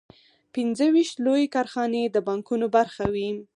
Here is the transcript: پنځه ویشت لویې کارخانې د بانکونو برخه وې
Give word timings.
پنځه 0.53 0.85
ویشت 0.93 1.15
لویې 1.25 1.51
کارخانې 1.55 2.03
د 2.09 2.17
بانکونو 2.27 2.65
برخه 2.75 3.05
وې 3.13 3.29